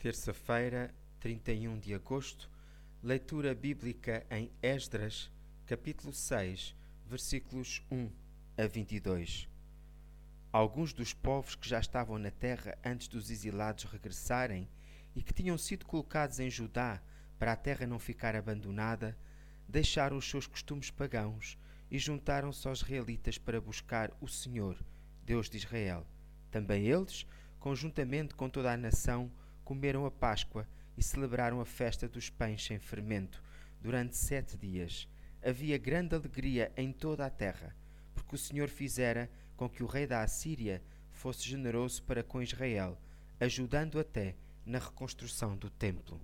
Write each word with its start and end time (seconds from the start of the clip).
Terça-feira, 0.00 0.94
31 1.20 1.78
de 1.78 1.92
agosto, 1.92 2.50
leitura 3.02 3.54
bíblica 3.54 4.26
em 4.30 4.50
Esdras, 4.62 5.30
capítulo 5.66 6.10
6, 6.10 6.74
versículos 7.04 7.82
1 7.90 8.10
a 8.56 8.66
22. 8.66 9.46
Alguns 10.50 10.94
dos 10.94 11.12
povos 11.12 11.54
que 11.54 11.68
já 11.68 11.78
estavam 11.78 12.18
na 12.18 12.30
terra 12.30 12.78
antes 12.82 13.08
dos 13.08 13.30
exilados 13.30 13.84
regressarem 13.84 14.66
e 15.14 15.22
que 15.22 15.34
tinham 15.34 15.58
sido 15.58 15.84
colocados 15.84 16.40
em 16.40 16.48
Judá 16.48 17.02
para 17.38 17.52
a 17.52 17.56
terra 17.56 17.86
não 17.86 17.98
ficar 17.98 18.34
abandonada, 18.34 19.14
deixaram 19.68 20.16
os 20.16 20.30
seus 20.30 20.46
costumes 20.46 20.90
pagãos 20.90 21.58
e 21.90 21.98
juntaram-se 21.98 22.66
aos 22.66 22.80
israelitas 22.80 23.36
para 23.36 23.60
buscar 23.60 24.10
o 24.18 24.26
Senhor, 24.26 24.82
Deus 25.26 25.50
de 25.50 25.58
Israel. 25.58 26.06
Também 26.50 26.86
eles, 26.86 27.26
conjuntamente 27.58 28.34
com 28.34 28.48
toda 28.48 28.72
a 28.72 28.78
nação, 28.78 29.30
comeram 29.70 30.04
a 30.04 30.10
Páscoa 30.10 30.66
e 30.98 31.02
celebraram 31.02 31.60
a 31.60 31.64
festa 31.64 32.08
dos 32.08 32.28
pães 32.28 32.64
sem 32.64 32.80
fermento 32.80 33.40
durante 33.80 34.16
sete 34.16 34.56
dias. 34.56 35.08
Havia 35.40 35.78
grande 35.78 36.12
alegria 36.12 36.72
em 36.76 36.92
toda 36.92 37.24
a 37.24 37.30
terra, 37.30 37.72
porque 38.12 38.34
o 38.34 38.38
Senhor 38.38 38.68
fizera 38.68 39.30
com 39.56 39.68
que 39.68 39.84
o 39.84 39.86
rei 39.86 40.08
da 40.08 40.24
Assíria 40.24 40.82
fosse 41.12 41.48
generoso 41.48 42.02
para 42.02 42.24
com 42.24 42.42
Israel, 42.42 42.98
ajudando 43.38 44.00
até 44.00 44.34
na 44.66 44.80
reconstrução 44.80 45.56
do 45.56 45.70
templo. 45.70 46.20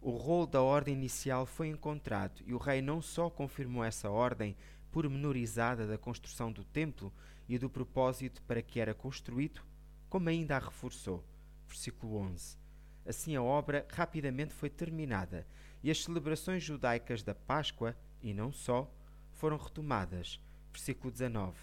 O 0.00 0.12
rolo 0.12 0.46
da 0.46 0.62
ordem 0.62 0.94
inicial 0.94 1.44
foi 1.44 1.66
encontrado 1.66 2.40
e 2.46 2.54
o 2.54 2.58
rei 2.58 2.80
não 2.80 3.02
só 3.02 3.28
confirmou 3.28 3.82
essa 3.82 4.08
ordem 4.08 4.56
pormenorizada 4.92 5.88
da 5.88 5.98
construção 5.98 6.52
do 6.52 6.62
templo 6.62 7.12
e 7.48 7.58
do 7.58 7.68
propósito 7.68 8.40
para 8.42 8.62
que 8.62 8.78
era 8.78 8.94
construído, 8.94 9.60
como 10.08 10.28
ainda 10.28 10.54
a 10.54 10.60
reforçou 10.60 11.24
versículo 11.70 12.16
11. 12.16 12.58
Assim 13.06 13.36
a 13.36 13.42
obra 13.42 13.86
rapidamente 13.92 14.52
foi 14.52 14.68
terminada 14.68 15.46
e 15.82 15.90
as 15.90 16.02
celebrações 16.02 16.62
judaicas 16.62 17.22
da 17.22 17.34
Páscoa, 17.34 17.96
e 18.20 18.34
não 18.34 18.52
só, 18.52 18.92
foram 19.32 19.56
retomadas. 19.56 20.38
Versículo 20.72 21.10
19. 21.10 21.56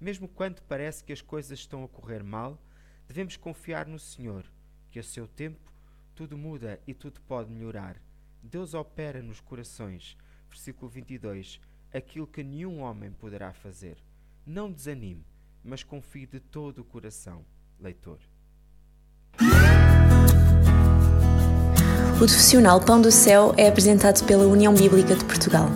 Mesmo 0.00 0.28
quando 0.28 0.60
parece 0.62 1.02
que 1.02 1.12
as 1.12 1.22
coisas 1.22 1.58
estão 1.58 1.82
a 1.82 1.88
correr 1.88 2.22
mal, 2.22 2.60
devemos 3.06 3.36
confiar 3.36 3.86
no 3.86 3.98
Senhor, 3.98 4.44
que 4.90 4.98
a 4.98 5.02
seu 5.02 5.26
tempo 5.26 5.72
tudo 6.14 6.36
muda 6.36 6.80
e 6.86 6.92
tudo 6.92 7.20
pode 7.22 7.50
melhorar. 7.50 8.00
Deus 8.42 8.74
opera 8.74 9.22
nos 9.22 9.40
corações. 9.40 10.16
Versículo 10.48 10.90
22. 10.90 11.60
Aquilo 11.92 12.26
que 12.26 12.42
nenhum 12.42 12.80
homem 12.80 13.10
poderá 13.12 13.52
fazer. 13.52 13.96
Não 14.44 14.70
desanime, 14.70 15.24
mas 15.64 15.82
confie 15.82 16.26
de 16.26 16.38
todo 16.38 16.80
o 16.80 16.84
coração, 16.84 17.44
leitor. 17.80 18.20
O 22.18 22.26
profissional 22.26 22.80
Pão 22.80 23.00
do 23.00 23.12
Céu 23.12 23.54
é 23.56 23.68
apresentado 23.68 24.24
pela 24.24 24.44
União 24.44 24.74
Bíblica 24.74 25.14
de 25.14 25.24
Portugal. 25.24 25.70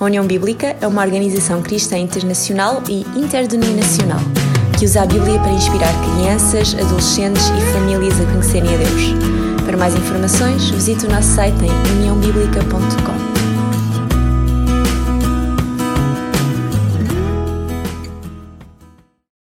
A 0.00 0.04
União 0.06 0.26
Bíblica 0.26 0.74
é 0.80 0.86
uma 0.86 1.02
organização 1.02 1.60
cristã 1.60 1.98
internacional 1.98 2.82
e 2.88 3.02
interdenominacional 3.14 4.20
que 4.78 4.86
usa 4.86 5.02
a 5.02 5.06
Bíblia 5.06 5.38
para 5.38 5.52
inspirar 5.52 5.92
crianças, 6.02 6.74
adolescentes 6.74 7.42
e 7.48 7.72
famílias 7.72 8.18
a 8.18 8.24
conhecerem 8.24 8.74
a 8.74 8.78
Deus. 8.78 9.64
Para 9.66 9.76
mais 9.76 9.94
informações, 9.94 10.70
visite 10.70 11.04
o 11.04 11.10
nosso 11.10 11.28
site 11.34 11.62
em 11.62 11.98
uniãobíblica.com. 11.98 12.85